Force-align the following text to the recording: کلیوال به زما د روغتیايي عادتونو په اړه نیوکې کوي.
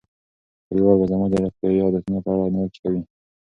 کلیوال 0.67 0.97
به 0.99 1.05
زما 1.11 1.25
د 1.29 1.33
روغتیايي 1.43 1.79
عادتونو 1.85 2.19
په 2.25 2.29
اړه 2.35 2.43
نیوکې 2.53 2.79
کوي. 2.83 3.01